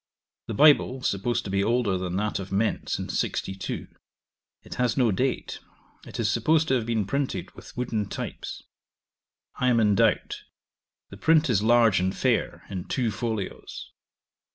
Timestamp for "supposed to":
1.03-1.51, 6.27-6.73